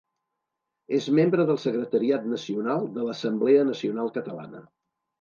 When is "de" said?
2.99-3.07